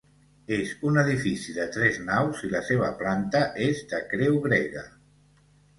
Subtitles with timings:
[0.55, 4.89] És un edifici de tres naus i la seva planta és de creu grega.